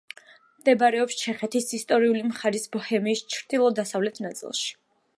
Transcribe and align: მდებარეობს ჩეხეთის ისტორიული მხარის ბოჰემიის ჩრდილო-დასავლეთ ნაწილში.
მდებარეობს 0.61 1.17
ჩეხეთის 1.25 1.69
ისტორიული 1.79 2.25
მხარის 2.31 2.67
ბოჰემიის 2.77 3.25
ჩრდილო-დასავლეთ 3.37 4.23
ნაწილში. 4.29 4.79